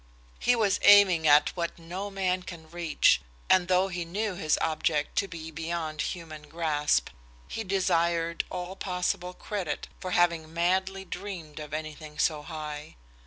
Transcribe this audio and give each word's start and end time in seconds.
He 0.39 0.55
was 0.55 0.79
aiming 0.81 1.27
at 1.27 1.49
what 1.49 1.77
no 1.77 2.09
man 2.09 2.41
can 2.41 2.67
reach, 2.71 3.21
and 3.51 3.67
though 3.67 3.87
he 3.89 4.03
knew 4.03 4.33
his 4.33 4.57
object 4.59 5.15
to 5.17 5.27
be 5.27 5.51
beyond 5.51 6.01
human 6.01 6.49
grasp, 6.49 7.09
he 7.47 7.63
desired 7.63 8.43
all 8.49 8.75
possible 8.75 9.35
credit 9.35 9.87
for 9.99 10.09
having 10.09 10.51
madly 10.51 11.05
dreamed 11.05 11.59
of 11.59 11.71
anything 11.71 12.17
so 12.17 12.41
high. 12.41 12.95